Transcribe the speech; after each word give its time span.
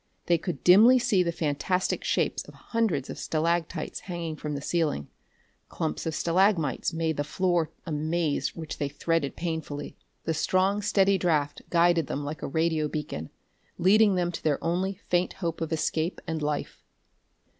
They 0.25 0.39
could 0.39 0.63
dimly 0.63 0.97
see 0.97 1.21
the 1.21 1.31
fantastic 1.31 2.03
shapes 2.03 2.41
of 2.47 2.55
hundreds 2.55 3.07
of 3.07 3.19
stalactites 3.19 3.99
hanging 3.99 4.35
from 4.35 4.55
the 4.55 4.59
ceiling. 4.61 5.09
Clumps 5.69 6.07
of 6.07 6.15
stalagmites 6.15 6.91
made 6.91 7.17
the 7.17 7.23
floor 7.23 7.69
a 7.85 7.91
maze 7.91 8.55
which 8.55 8.79
they 8.79 8.89
threaded 8.89 9.35
painfully. 9.35 9.95
The 10.23 10.33
strong 10.33 10.81
steady 10.81 11.19
draft 11.19 11.61
guided 11.69 12.07
them 12.07 12.25
like 12.25 12.41
a 12.41 12.47
radio 12.47 12.87
beacon, 12.87 13.29
leading 13.77 14.15
them 14.15 14.31
to 14.31 14.43
their 14.43 14.57
only 14.63 14.95
faint 15.07 15.33
hope 15.33 15.61
of 15.61 15.71
escape 15.71 16.19
and 16.25 16.41
life. 16.41 16.81